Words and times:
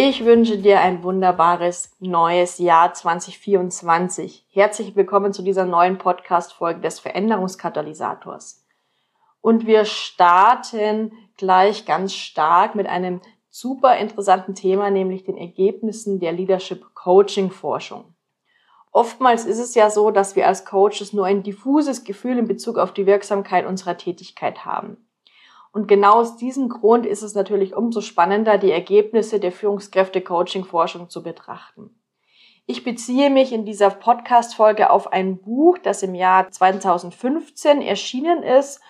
Ich 0.00 0.24
wünsche 0.24 0.58
dir 0.58 0.78
ein 0.78 1.02
wunderbares 1.02 1.90
neues 1.98 2.58
Jahr 2.58 2.94
2024. 2.94 4.46
Herzlich 4.48 4.94
willkommen 4.94 5.32
zu 5.32 5.42
dieser 5.42 5.64
neuen 5.64 5.98
Podcast-Folge 5.98 6.78
des 6.78 7.00
Veränderungskatalysators. 7.00 8.64
Und 9.40 9.66
wir 9.66 9.84
starten 9.84 11.10
gleich 11.36 11.84
ganz 11.84 12.14
stark 12.14 12.76
mit 12.76 12.86
einem 12.86 13.20
super 13.50 13.96
interessanten 13.96 14.54
Thema, 14.54 14.88
nämlich 14.92 15.24
den 15.24 15.36
Ergebnissen 15.36 16.20
der 16.20 16.30
Leadership 16.30 16.94
Coaching 16.94 17.50
Forschung. 17.50 18.14
Oftmals 18.92 19.46
ist 19.46 19.58
es 19.58 19.74
ja 19.74 19.90
so, 19.90 20.12
dass 20.12 20.36
wir 20.36 20.46
als 20.46 20.64
Coaches 20.64 21.12
nur 21.12 21.26
ein 21.26 21.42
diffuses 21.42 22.04
Gefühl 22.04 22.38
in 22.38 22.46
Bezug 22.46 22.78
auf 22.78 22.94
die 22.94 23.06
Wirksamkeit 23.06 23.66
unserer 23.66 23.96
Tätigkeit 23.96 24.64
haben. 24.64 25.07
Und 25.72 25.86
genau 25.86 26.14
aus 26.14 26.36
diesem 26.36 26.68
Grund 26.68 27.06
ist 27.06 27.22
es 27.22 27.34
natürlich 27.34 27.74
umso 27.74 28.00
spannender, 28.00 28.58
die 28.58 28.72
Ergebnisse 28.72 29.40
der 29.40 29.52
Führungskräfte-Coaching-Forschung 29.52 31.08
zu 31.10 31.22
betrachten. 31.22 31.90
Ich 32.66 32.84
beziehe 32.84 33.30
mich 33.30 33.52
in 33.52 33.64
dieser 33.64 33.88
Podcast-Folge 33.90 34.90
auf 34.90 35.12
ein 35.12 35.38
Buch, 35.38 35.78
das 35.78 36.02
im 36.02 36.14
Jahr 36.14 36.50
2015 36.50 37.80
erschienen 37.80 38.42
ist. 38.42 38.80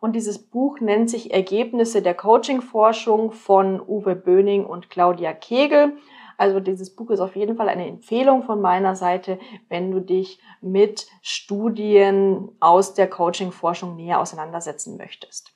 Und 0.00 0.14
dieses 0.14 0.38
Buch 0.38 0.80
nennt 0.80 1.10
sich 1.10 1.32
Ergebnisse 1.32 2.00
der 2.00 2.14
Coaching-Forschung 2.14 3.32
von 3.32 3.80
Uwe 3.80 4.14
Böning 4.14 4.64
und 4.64 4.90
Claudia 4.90 5.32
Kegel. 5.32 5.96
Also 6.38 6.60
dieses 6.60 6.94
Buch 6.94 7.10
ist 7.10 7.20
auf 7.20 7.36
jeden 7.36 7.56
Fall 7.56 7.68
eine 7.68 7.86
Empfehlung 7.86 8.42
von 8.42 8.60
meiner 8.60 8.94
Seite, 8.94 9.38
wenn 9.68 9.90
du 9.90 10.00
dich 10.00 10.38
mit 10.60 11.06
Studien 11.22 12.50
aus 12.60 12.94
der 12.94 13.08
Coaching-Forschung 13.08 13.96
näher 13.96 14.20
auseinandersetzen 14.20 14.96
möchtest. 14.96 15.55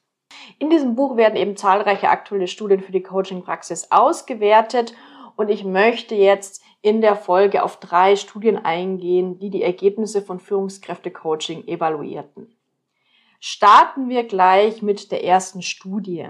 In 0.58 0.70
diesem 0.70 0.94
Buch 0.94 1.16
werden 1.16 1.36
eben 1.36 1.56
zahlreiche 1.56 2.08
aktuelle 2.08 2.46
Studien 2.46 2.80
für 2.80 2.92
die 2.92 3.02
Coaching-Praxis 3.02 3.90
ausgewertet 3.90 4.94
und 5.36 5.48
ich 5.48 5.64
möchte 5.64 6.14
jetzt 6.14 6.62
in 6.82 7.00
der 7.00 7.16
Folge 7.16 7.62
auf 7.62 7.78
drei 7.78 8.16
Studien 8.16 8.56
eingehen, 8.56 9.38
die 9.38 9.50
die 9.50 9.62
Ergebnisse 9.62 10.22
von 10.22 10.38
Führungskräfte-Coaching 10.38 11.66
evaluierten. 11.66 12.54
Starten 13.38 14.08
wir 14.08 14.24
gleich 14.24 14.82
mit 14.82 15.10
der 15.12 15.24
ersten 15.24 15.62
Studie. 15.62 16.26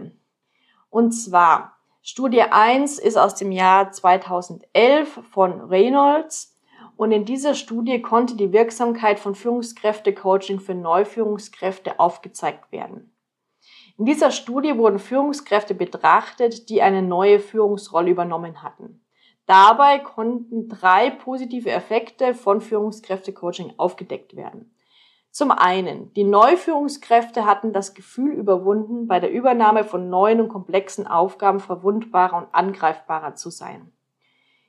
Und 0.91 1.13
zwar, 1.13 1.77
Studie 2.03 2.43
1 2.43 2.99
ist 2.99 3.17
aus 3.17 3.35
dem 3.35 3.53
Jahr 3.53 3.93
2011 3.93 5.21
von 5.31 5.61
Reynolds 5.61 6.57
und 6.97 7.13
in 7.13 7.25
dieser 7.25 7.55
Studie 7.55 8.01
konnte 8.03 8.37
die 8.37 8.53
Wirksamkeit 8.53 9.19
von 9.19 9.35
Führungskräfte-Coaching 9.35 10.61
für 10.61 10.75
Neuführungskräfte 10.75 11.99
aufgezeigt 11.99 12.71
werden. 12.73 13.13
In 13.99 14.07
dieser 14.07 14.31
Studie 14.31 14.79
wurden 14.79 14.99
Führungskräfte 14.99 15.75
betrachtet, 15.75 16.69
die 16.71 16.83
eine 16.83 17.03
neue 17.03 17.39
Führungsrolle 17.39 18.11
übernommen 18.11 18.63
hatten. 18.63 19.05
Dabei 19.47 19.99
konnten 19.99 20.69
drei 20.69 21.11
positive 21.11 21.71
Effekte 21.71 22.35
von 22.35 22.61
Führungskräfte-Coaching 22.61 23.75
aufgedeckt 23.77 24.37
werden. 24.37 24.75
Zum 25.33 25.51
einen, 25.51 26.13
die 26.15 26.25
Neuführungskräfte 26.25 27.47
hatten 27.47 27.73
das 27.73 27.95
Gefühl 27.95 28.33
überwunden, 28.33 29.07
bei 29.07 29.21
der 29.21 29.31
Übernahme 29.31 29.85
von 29.85 30.09
neuen 30.09 30.41
und 30.41 30.49
komplexen 30.49 31.07
Aufgaben 31.07 31.61
verwundbarer 31.61 32.37
und 32.37 32.55
angreifbarer 32.55 33.35
zu 33.35 33.51
sein. 33.51 33.93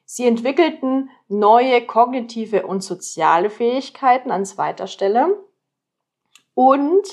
Sie 0.05 0.27
entwickelten 0.27 1.09
neue 1.27 1.85
kognitive 1.85 2.67
und 2.67 2.83
soziale 2.83 3.49
Fähigkeiten 3.49 4.29
an 4.29 4.45
zweiter 4.45 4.87
Stelle 4.87 5.41
und 6.53 7.07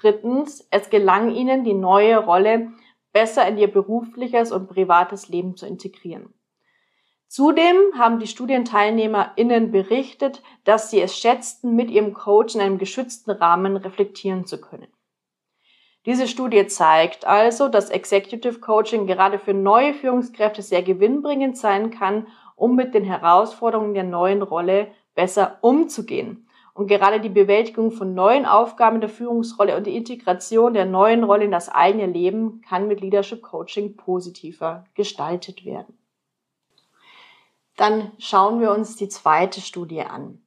Drittens, 0.00 0.66
es 0.70 0.88
gelang 0.88 1.30
ihnen, 1.30 1.64
die 1.64 1.74
neue 1.74 2.16
Rolle 2.16 2.72
besser 3.12 3.46
in 3.46 3.58
ihr 3.58 3.70
berufliches 3.70 4.52
und 4.52 4.68
privates 4.68 5.28
Leben 5.28 5.56
zu 5.56 5.66
integrieren. 5.66 6.32
Zudem 7.26 7.76
haben 7.96 8.18
die 8.18 8.26
StudienteilnehmerInnen 8.26 9.70
berichtet, 9.70 10.42
dass 10.64 10.90
sie 10.90 11.00
es 11.00 11.16
schätzten, 11.16 11.76
mit 11.76 11.90
ihrem 11.90 12.14
Coach 12.14 12.54
in 12.54 12.60
einem 12.60 12.78
geschützten 12.78 13.30
Rahmen 13.30 13.76
reflektieren 13.76 14.46
zu 14.46 14.60
können. 14.60 14.88
Diese 16.06 16.26
Studie 16.26 16.66
zeigt 16.66 17.26
also, 17.26 17.68
dass 17.68 17.90
Executive 17.90 18.58
Coaching 18.58 19.06
gerade 19.06 19.38
für 19.38 19.52
neue 19.52 19.92
Führungskräfte 19.92 20.62
sehr 20.62 20.82
gewinnbringend 20.82 21.58
sein 21.58 21.90
kann, 21.90 22.26
um 22.56 22.74
mit 22.74 22.94
den 22.94 23.04
Herausforderungen 23.04 23.94
der 23.94 24.04
neuen 24.04 24.42
Rolle 24.42 24.90
besser 25.14 25.58
umzugehen 25.60 26.48
und 26.74 26.86
gerade 26.86 27.20
die 27.20 27.28
Bewältigung 27.28 27.90
von 27.90 28.14
neuen 28.14 28.46
Aufgaben 28.46 29.00
der 29.00 29.10
Führungsrolle 29.10 29.76
und 29.76 29.86
die 29.86 29.96
Integration 29.96 30.74
der 30.74 30.86
neuen 30.86 31.24
Rolle 31.24 31.44
in 31.44 31.50
das 31.50 31.68
eigene 31.68 32.06
Leben 32.06 32.60
kann 32.62 32.88
mit 32.88 33.00
Leadership 33.00 33.42
Coaching 33.42 33.96
positiver 33.96 34.84
gestaltet 34.94 35.64
werden. 35.64 35.98
Dann 37.76 38.12
schauen 38.18 38.60
wir 38.60 38.72
uns 38.72 38.96
die 38.96 39.08
zweite 39.08 39.60
Studie 39.60 40.02
an. 40.02 40.42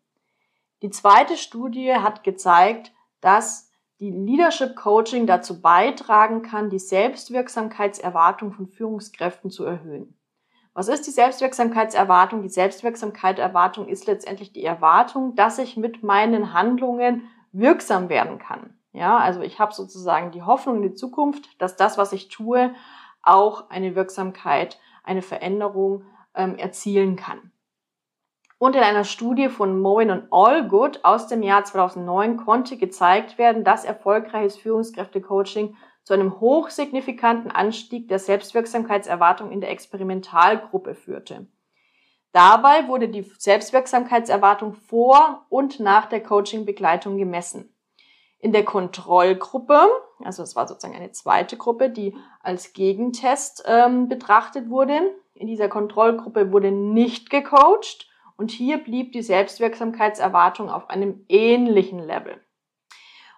Die 0.81 0.89
zweite 0.89 1.37
Studie 1.37 1.93
hat 1.93 2.23
gezeigt, 2.23 2.91
dass 3.21 3.71
die 3.99 4.11
Leadership 4.11 4.75
Coaching 4.75 5.27
dazu 5.27 5.61
beitragen 5.61 6.41
kann, 6.41 6.69
die 6.69 6.79
Selbstwirksamkeitserwartung 6.79 8.51
von 8.51 8.67
Führungskräften 8.67 9.49
zu 9.49 9.63
erhöhen. 9.63 10.17
Was 10.73 10.87
ist 10.87 11.05
die 11.05 11.11
Selbstwirksamkeitserwartung? 11.11 12.41
Die 12.41 12.49
Selbstwirksamkeitserwartung 12.49 13.87
ist 13.87 14.07
letztendlich 14.07 14.53
die 14.53 14.63
Erwartung, 14.63 15.35
dass 15.35 15.59
ich 15.59 15.77
mit 15.77 16.01
meinen 16.01 16.53
Handlungen 16.53 17.29
wirksam 17.51 18.09
werden 18.09 18.39
kann. 18.39 18.75
Ja, 18.91 19.17
also 19.17 19.41
ich 19.41 19.59
habe 19.59 19.73
sozusagen 19.73 20.31
die 20.31 20.43
Hoffnung 20.43 20.77
in 20.77 20.81
die 20.83 20.93
Zukunft, 20.93 21.61
dass 21.61 21.75
das, 21.75 21.97
was 21.97 22.11
ich 22.13 22.29
tue, 22.29 22.73
auch 23.21 23.69
eine 23.69 23.95
Wirksamkeit, 23.95 24.79
eine 25.03 25.21
Veränderung 25.21 26.05
ähm, 26.35 26.55
erzielen 26.57 27.15
kann. 27.15 27.51
Und 28.57 28.75
in 28.75 28.81
einer 28.81 29.03
Studie 29.03 29.49
von 29.49 29.79
Moen 29.79 30.09
und 30.09 30.31
Allgood 30.31 31.03
aus 31.03 31.27
dem 31.27 31.43
Jahr 31.43 31.65
2009 31.65 32.37
konnte 32.37 32.77
gezeigt 32.77 33.37
werden, 33.37 33.63
dass 33.63 33.83
erfolgreiches 33.83 34.57
Führungskräftecoaching 34.57 35.75
zu 36.03 36.13
einem 36.13 36.39
hochsignifikanten 36.39 37.51
Anstieg 37.51 38.07
der 38.07 38.19
Selbstwirksamkeitserwartung 38.19 39.51
in 39.51 39.61
der 39.61 39.71
Experimentalgruppe 39.71 40.95
führte. 40.95 41.47
Dabei 42.33 42.87
wurde 42.87 43.09
die 43.09 43.21
Selbstwirksamkeitserwartung 43.21 44.73
vor 44.73 45.45
und 45.49 45.79
nach 45.79 46.07
der 46.07 46.21
Coaching-Begleitung 46.23 47.17
gemessen. 47.17 47.75
In 48.39 48.51
der 48.51 48.65
Kontrollgruppe, 48.65 49.87
also 50.23 50.43
es 50.43 50.55
war 50.55 50.67
sozusagen 50.67 50.95
eine 50.95 51.11
zweite 51.11 51.55
Gruppe, 51.57 51.89
die 51.89 52.15
als 52.41 52.73
Gegentest 52.73 53.63
ähm, 53.65 54.09
betrachtet 54.09 54.69
wurde, 54.69 54.99
in 55.35 55.47
dieser 55.47 55.69
Kontrollgruppe 55.69 56.51
wurde 56.51 56.71
nicht 56.71 57.29
gecoacht 57.29 58.09
und 58.35 58.51
hier 58.51 58.77
blieb 58.83 59.11
die 59.13 59.21
Selbstwirksamkeitserwartung 59.21 60.69
auf 60.69 60.89
einem 60.89 61.25
ähnlichen 61.29 61.99
Level. 61.99 62.41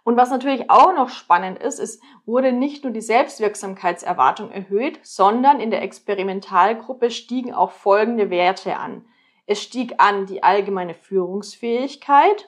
Und 0.06 0.18
was 0.18 0.30
natürlich 0.30 0.70
auch 0.70 0.94
noch 0.94 1.10
spannend 1.10 1.58
ist, 1.58 1.80
es 1.80 2.00
wurde 2.28 2.52
nicht 2.52 2.84
nur 2.84 2.94
die 2.94 3.02
Selbstwirksamkeitserwartung 3.02 4.52
erhöht, 4.52 5.00
sondern 5.02 5.60
in 5.60 5.72
der 5.72 5.82
Experimentalgruppe 5.82 7.10
stiegen 7.10 7.56
auch 7.56 7.72
folgende 7.72 8.30
Werte 8.30 8.78
an. 8.78 9.04
Es 9.48 9.64
stieg 9.64 9.96
an 9.98 10.28
die 10.28 10.44
allgemeine 10.44 10.94
Führungsfähigkeit, 10.94 12.48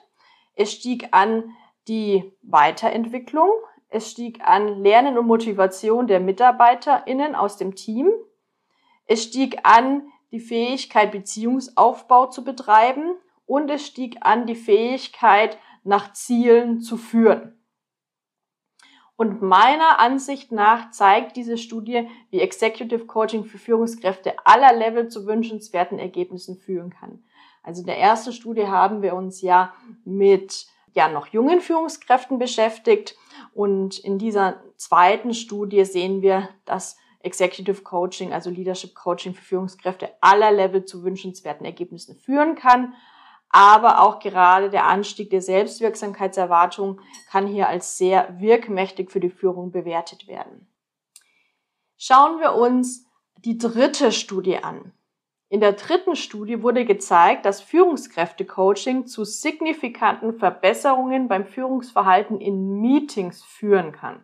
es 0.54 0.72
stieg 0.72 1.08
an 1.10 1.50
die 1.88 2.32
Weiterentwicklung, 2.42 3.50
es 3.88 4.12
stieg 4.12 4.40
an 4.40 4.80
Lernen 4.80 5.18
und 5.18 5.26
Motivation 5.26 6.06
der 6.06 6.20
MitarbeiterInnen 6.20 7.34
aus 7.34 7.56
dem 7.56 7.74
Team, 7.74 8.08
es 9.06 9.24
stieg 9.24 9.58
an 9.64 10.06
die 10.30 10.40
Fähigkeit, 10.40 11.10
Beziehungsaufbau 11.10 12.26
zu 12.26 12.44
betreiben 12.44 13.16
und 13.46 13.68
es 13.68 13.84
stieg 13.84 14.18
an 14.20 14.46
die 14.46 14.54
Fähigkeit, 14.54 15.58
nach 15.88 16.12
Zielen 16.12 16.80
zu 16.80 16.96
führen. 16.96 17.54
Und 19.16 19.42
meiner 19.42 19.98
Ansicht 19.98 20.52
nach 20.52 20.92
zeigt 20.92 21.36
diese 21.36 21.58
Studie, 21.58 22.08
wie 22.30 22.40
Executive 22.40 23.06
Coaching 23.06 23.44
für 23.44 23.58
Führungskräfte 23.58 24.34
aller 24.44 24.72
Level 24.72 25.08
zu 25.08 25.26
wünschenswerten 25.26 25.98
Ergebnissen 25.98 26.56
führen 26.56 26.90
kann. 26.90 27.24
Also 27.64 27.80
in 27.80 27.86
der 27.86 27.98
ersten 27.98 28.32
Studie 28.32 28.68
haben 28.68 29.02
wir 29.02 29.14
uns 29.14 29.42
ja 29.42 29.74
mit 30.04 30.68
gern 30.94 31.12
noch 31.12 31.26
jungen 31.28 31.60
Führungskräften 31.60 32.38
beschäftigt. 32.38 33.16
Und 33.52 33.98
in 33.98 34.18
dieser 34.18 34.62
zweiten 34.76 35.34
Studie 35.34 35.84
sehen 35.84 36.22
wir, 36.22 36.48
dass 36.64 36.96
Executive 37.20 37.82
Coaching, 37.82 38.32
also 38.32 38.50
Leadership 38.50 38.94
Coaching 38.94 39.34
für 39.34 39.42
Führungskräfte 39.42 40.10
aller 40.20 40.52
Level 40.52 40.84
zu 40.84 41.02
wünschenswerten 41.02 41.66
Ergebnissen 41.66 42.14
führen 42.14 42.54
kann. 42.54 42.94
Aber 43.50 44.02
auch 44.02 44.18
gerade 44.18 44.70
der 44.70 44.84
Anstieg 44.86 45.30
der 45.30 45.40
Selbstwirksamkeitserwartung 45.40 47.00
kann 47.30 47.46
hier 47.46 47.68
als 47.68 47.96
sehr 47.96 48.40
wirkmächtig 48.40 49.10
für 49.10 49.20
die 49.20 49.30
Führung 49.30 49.70
bewertet 49.70 50.28
werden. 50.28 50.68
Schauen 51.96 52.40
wir 52.40 52.54
uns 52.54 53.06
die 53.38 53.58
dritte 53.58 54.12
Studie 54.12 54.58
an. 54.58 54.92
In 55.50 55.60
der 55.60 55.72
dritten 55.72 56.14
Studie 56.14 56.62
wurde 56.62 56.84
gezeigt, 56.84 57.46
dass 57.46 57.62
Führungskräfte-Coaching 57.62 59.06
zu 59.06 59.24
signifikanten 59.24 60.34
Verbesserungen 60.34 61.26
beim 61.26 61.46
Führungsverhalten 61.46 62.38
in 62.38 62.80
Meetings 62.80 63.42
führen 63.42 63.92
kann. 63.92 64.22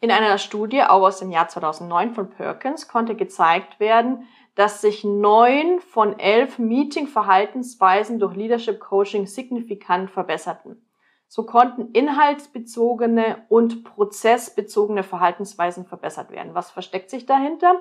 In 0.00 0.12
einer 0.12 0.38
Studie, 0.38 0.82
auch 0.84 1.02
aus 1.02 1.18
dem 1.18 1.32
Jahr 1.32 1.48
2009 1.48 2.14
von 2.14 2.30
Perkins, 2.30 2.86
konnte 2.86 3.16
gezeigt 3.16 3.80
werden, 3.80 4.28
dass 4.58 4.80
sich 4.80 5.04
neun 5.04 5.78
von 5.78 6.18
elf 6.18 6.58
Meeting-Verhaltensweisen 6.58 8.18
durch 8.18 8.34
Leadership 8.34 8.80
Coaching 8.80 9.28
signifikant 9.28 10.10
verbesserten. 10.10 10.84
So 11.28 11.46
konnten 11.46 11.92
inhaltsbezogene 11.92 13.46
und 13.48 13.84
prozessbezogene 13.84 15.04
Verhaltensweisen 15.04 15.86
verbessert 15.86 16.32
werden. 16.32 16.56
Was 16.56 16.72
versteckt 16.72 17.08
sich 17.08 17.24
dahinter? 17.24 17.80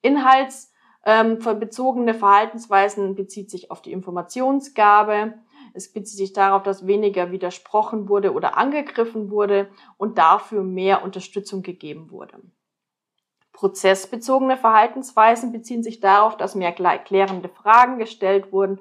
Inhaltsbezogene 0.00 2.12
ähm, 2.12 2.18
Verhaltensweisen 2.18 3.14
bezieht 3.14 3.50
sich 3.50 3.70
auf 3.70 3.82
die 3.82 3.92
Informationsgabe, 3.92 5.34
es 5.74 5.92
bezieht 5.92 6.16
sich 6.16 6.32
darauf, 6.32 6.62
dass 6.62 6.86
weniger 6.86 7.32
widersprochen 7.32 8.08
wurde 8.08 8.32
oder 8.32 8.56
angegriffen 8.56 9.30
wurde 9.30 9.68
und 9.98 10.16
dafür 10.16 10.62
mehr 10.62 11.04
Unterstützung 11.04 11.60
gegeben 11.60 12.10
wurde. 12.10 12.40
Prozessbezogene 13.58 14.56
Verhaltensweisen 14.56 15.50
beziehen 15.50 15.82
sich 15.82 15.98
darauf, 15.98 16.36
dass 16.36 16.54
mehr 16.54 16.70
klärende 16.70 17.48
Fragen 17.48 17.98
gestellt 17.98 18.52
wurden, 18.52 18.78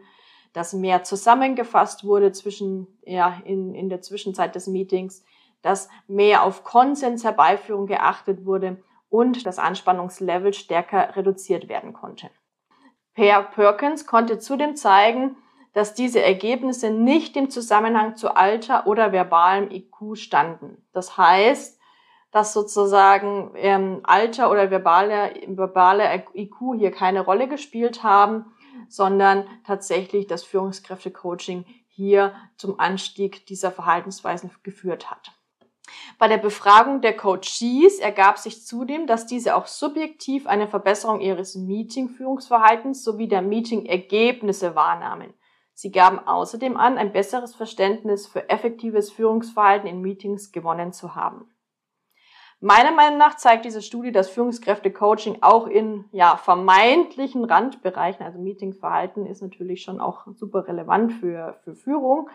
dass 0.53 0.73
mehr 0.73 1.03
zusammengefasst 1.03 2.03
wurde 2.03 2.31
zwischen, 2.31 2.85
ja, 3.03 3.41
in, 3.43 3.73
in 3.73 3.89
der 3.89 4.03
Zwischenzeit 4.03 4.53
des 4.53 4.67
Meetings, 4.67 5.25
dass 5.63 5.89
mehr 6.07 6.43
auf 6.43 6.63
Konsensherbeiführung 6.63 7.87
geachtet 7.87 8.45
wurde 8.45 8.77
und 9.09 9.47
das 9.47 9.57
Anspannungslevel 9.57 10.53
stärker 10.53 11.15
reduziert 11.15 11.69
werden 11.69 11.93
konnte. 11.93 12.29
Per 13.15 13.41
Perkins 13.41 14.05
konnte 14.05 14.37
zudem 14.37 14.75
zeigen, 14.75 15.37
dass 15.73 15.95
diese 15.95 16.21
Ergebnisse 16.21 16.91
nicht 16.91 17.35
im 17.35 17.49
Zusammenhang 17.49 18.15
zu 18.15 18.35
Alter 18.35 18.85
oder 18.85 19.11
verbalem 19.11 19.71
IQ 19.71 20.17
standen. 20.17 20.85
Das 20.93 21.17
heißt, 21.17 21.76
dass 22.31 22.53
sozusagen 22.53 23.51
ähm, 23.55 24.01
Alter 24.03 24.51
oder 24.51 24.69
verbale, 24.69 25.33
verbale 25.47 26.23
IQ 26.33 26.55
hier 26.77 26.91
keine 26.91 27.21
Rolle 27.21 27.47
gespielt 27.47 28.03
haben, 28.03 28.45
sondern 28.89 29.47
tatsächlich 29.65 30.27
das 30.27 30.43
Führungskräfte-Coaching 30.43 31.65
hier 31.87 32.33
zum 32.57 32.79
Anstieg 32.79 33.45
dieser 33.47 33.71
Verhaltensweisen 33.71 34.51
geführt 34.63 35.09
hat. 35.09 35.31
Bei 36.19 36.27
der 36.27 36.37
Befragung 36.37 37.01
der 37.01 37.15
Coaches 37.15 37.99
ergab 37.99 38.37
sich 38.37 38.65
zudem, 38.65 39.07
dass 39.07 39.25
diese 39.25 39.55
auch 39.55 39.67
subjektiv 39.67 40.47
eine 40.47 40.67
Verbesserung 40.67 41.21
ihres 41.21 41.55
Meeting-Führungsverhaltens 41.55 43.03
sowie 43.03 43.27
der 43.27 43.41
Meeting-Ergebnisse 43.41 44.75
wahrnahmen. 44.75 45.33
Sie 45.73 45.91
gaben 45.91 46.19
außerdem 46.19 46.75
an, 46.75 46.97
ein 46.97 47.13
besseres 47.13 47.55
Verständnis 47.55 48.27
für 48.27 48.49
effektives 48.49 49.11
Führungsverhalten 49.11 49.87
in 49.87 50.01
Meetings 50.01 50.51
gewonnen 50.51 50.91
zu 50.91 51.15
haben. 51.15 51.49
Meiner 52.59 52.91
Meinung 52.91 53.19
nach 53.19 53.37
zeigt 53.37 53.65
diese 53.65 53.83
Studie, 53.83 54.11
dass 54.11 54.29
Führungskräfte-Coaching 54.29 55.39
auch 55.41 55.67
in 55.67 56.05
ja, 56.11 56.37
vermeintlichen 56.37 57.45
Randbereichen, 57.45 58.25
also 58.25 58.39
Meetingsverhalten 58.39 59.27
ist 59.27 59.41
natürlich 59.41 59.83
schon 59.83 60.01
auch 60.01 60.25
super 60.33 60.67
relevant 60.67 61.13
für, 61.13 61.59
für 61.63 61.75
Führung, 61.75 62.29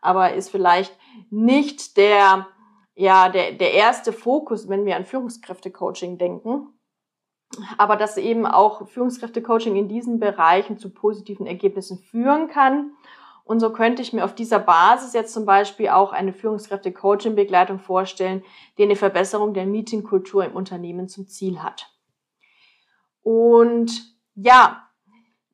aber 0.00 0.34
ist 0.34 0.50
vielleicht 0.50 0.98
nicht 1.30 1.96
der, 1.96 2.48
ja, 2.96 3.28
der, 3.28 3.52
der 3.52 3.72
erste 3.74 4.12
Fokus, 4.12 4.68
wenn 4.68 4.84
wir 4.84 4.96
an 4.96 5.04
Führungskräfte-Coaching 5.04 6.18
denken 6.18 6.72
aber 7.76 7.96
dass 7.96 8.16
eben 8.16 8.46
auch 8.46 8.86
Führungskräfte-Coaching 8.88 9.76
in 9.76 9.88
diesen 9.88 10.20
Bereichen 10.20 10.78
zu 10.78 10.90
positiven 10.90 11.46
Ergebnissen 11.46 11.98
führen 11.98 12.48
kann. 12.48 12.92
Und 13.48 13.60
so 13.60 13.72
könnte 13.72 14.02
ich 14.02 14.12
mir 14.12 14.26
auf 14.26 14.34
dieser 14.34 14.58
Basis 14.58 15.14
jetzt 15.14 15.32
zum 15.32 15.46
Beispiel 15.46 15.88
auch 15.88 16.12
eine 16.12 16.34
Führungskräfte-Coaching-Begleitung 16.34 17.78
vorstellen, 17.78 18.44
die 18.76 18.82
eine 18.82 18.94
Verbesserung 18.94 19.54
der 19.54 19.64
Meetingkultur 19.64 20.44
im 20.44 20.52
Unternehmen 20.52 21.08
zum 21.08 21.26
Ziel 21.28 21.62
hat. 21.62 21.90
Und 23.22 23.90
ja, 24.34 24.82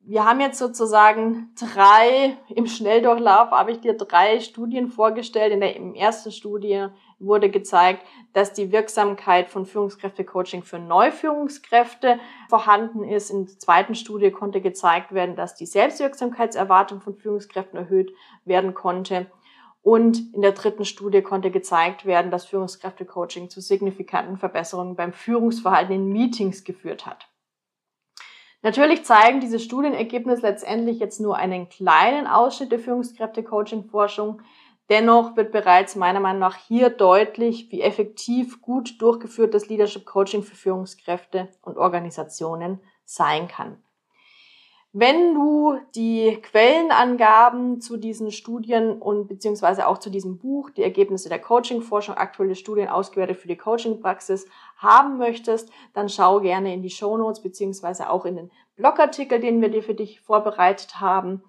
wir 0.01 0.25
haben 0.25 0.41
jetzt 0.41 0.59
sozusagen 0.59 1.55
drei, 1.57 2.37
im 2.49 2.67
Schnelldurchlauf 2.67 3.51
habe 3.51 3.71
ich 3.71 3.79
dir 3.79 3.95
drei 3.95 4.41
Studien 4.41 4.89
vorgestellt. 4.89 5.53
In 5.53 5.61
der 5.61 5.77
ersten 5.95 6.33
Studie 6.33 6.87
wurde 7.19 7.49
gezeigt, 7.49 8.05
dass 8.33 8.53
die 8.53 8.71
Wirksamkeit 8.71 9.49
von 9.49 9.65
Führungskräfte-Coaching 9.65 10.63
für 10.63 10.79
Neuführungskräfte 10.79 12.19
vorhanden 12.49 13.03
ist. 13.03 13.29
In 13.29 13.45
der 13.45 13.59
zweiten 13.59 13.95
Studie 13.95 14.31
konnte 14.31 14.61
gezeigt 14.61 15.13
werden, 15.13 15.35
dass 15.35 15.55
die 15.55 15.65
Selbstwirksamkeitserwartung 15.65 17.01
von 17.01 17.15
Führungskräften 17.15 17.79
erhöht 17.79 18.13
werden 18.43 18.73
konnte. 18.73 19.27
Und 19.81 20.33
in 20.33 20.41
der 20.41 20.53
dritten 20.53 20.83
Studie 20.83 21.21
konnte 21.21 21.51
gezeigt 21.51 22.05
werden, 22.05 22.31
dass 22.31 22.45
Führungskräfte-Coaching 22.45 23.49
zu 23.49 23.61
signifikanten 23.61 24.37
Verbesserungen 24.37 24.95
beim 24.95 25.13
Führungsverhalten 25.13 25.93
in 25.93 26.11
Meetings 26.11 26.63
geführt 26.63 27.05
hat. 27.05 27.29
Natürlich 28.65 29.03
zeigen 29.03 29.41
diese 29.41 29.59
Studienergebnisse 29.59 30.41
letztendlich 30.41 30.97
jetzt 30.97 31.19
nur 31.19 31.37
einen 31.37 31.69
kleinen 31.69 32.25
Ausschnitt 32.25 32.71
der 32.71 32.79
Führungskräfte-Coaching-Forschung. 32.79 34.41
Dennoch 34.89 35.35
wird 35.35 35.51
bereits 35.51 35.95
meiner 35.95 36.19
Meinung 36.19 36.41
nach 36.41 36.55
hier 36.55 36.89
deutlich, 36.89 37.71
wie 37.71 37.81
effektiv 37.81 38.61
gut 38.61 39.01
durchgeführtes 39.01 39.67
Leadership 39.67 40.05
Coaching 40.05 40.43
für 40.43 40.55
Führungskräfte 40.55 41.49
und 41.61 41.77
Organisationen 41.77 42.79
sein 43.03 43.47
kann. 43.47 43.81
Wenn 44.97 45.33
du 45.33 45.77
die 45.93 46.39
Quellenangaben 46.41 47.81
zu 47.81 47.97
diesen 47.97 48.31
Studien 48.31 49.01
und 49.01 49.27
beziehungsweise 49.27 49.87
auch 49.87 49.97
zu 49.97 50.09
diesem 50.09 50.37
Buch, 50.37 50.69
die 50.69 50.83
Ergebnisse 50.83 51.27
der 51.27 51.41
Coaching-Forschung, 51.41 52.15
aktuelle 52.15 52.55
Studien 52.55 52.87
ausgewertet 52.87 53.35
für 53.35 53.49
die 53.49 53.57
Coaching-Praxis 53.57 54.47
haben 54.77 55.17
möchtest, 55.17 55.69
dann 55.93 56.07
schau 56.07 56.39
gerne 56.39 56.73
in 56.73 56.81
die 56.81 56.89
Show 56.89 57.17
Notes 57.17 57.41
beziehungsweise 57.41 58.09
auch 58.09 58.23
in 58.23 58.37
den 58.37 58.51
Blogartikel, 58.77 59.41
den 59.41 59.59
wir 59.59 59.67
dir 59.67 59.83
für 59.83 59.95
dich 59.95 60.21
vorbereitet 60.21 61.01
haben. 61.01 61.43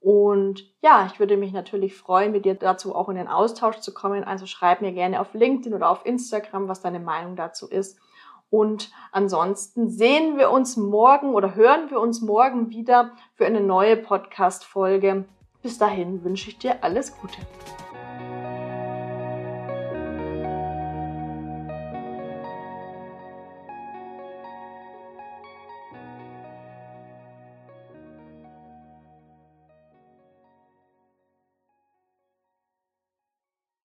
Und 0.00 0.64
ja, 0.80 1.06
ich 1.06 1.18
würde 1.18 1.36
mich 1.36 1.52
natürlich 1.52 1.96
freuen, 1.96 2.32
mit 2.32 2.44
dir 2.44 2.54
dazu 2.54 2.94
auch 2.94 3.08
in 3.08 3.16
den 3.16 3.28
Austausch 3.28 3.78
zu 3.78 3.92
kommen. 3.92 4.24
Also 4.24 4.46
schreib 4.46 4.80
mir 4.80 4.92
gerne 4.92 5.20
auf 5.20 5.34
LinkedIn 5.34 5.74
oder 5.74 5.90
auf 5.90 6.06
Instagram, 6.06 6.68
was 6.68 6.80
deine 6.80 7.00
Meinung 7.00 7.36
dazu 7.36 7.68
ist. 7.68 7.98
Und 8.50 8.90
ansonsten 9.12 9.90
sehen 9.90 10.38
wir 10.38 10.50
uns 10.50 10.76
morgen 10.76 11.34
oder 11.34 11.54
hören 11.54 11.90
wir 11.90 12.00
uns 12.00 12.22
morgen 12.22 12.70
wieder 12.70 13.12
für 13.34 13.44
eine 13.44 13.60
neue 13.60 13.96
Podcast-Folge. 13.96 15.26
Bis 15.62 15.78
dahin 15.78 16.24
wünsche 16.24 16.50
ich 16.50 16.58
dir 16.58 16.82
alles 16.82 17.14
Gute. 17.20 17.38